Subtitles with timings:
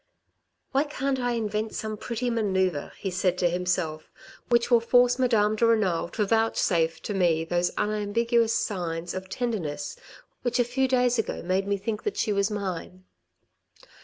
[0.71, 4.09] "Why can't I invent some pretty manoeuvre," he said to him self
[4.49, 9.95] which will force Madame de Renal to vouchsafe to me those unambiguous signs of tenderness
[10.41, 13.03] which a few days ago made me think that she was mine.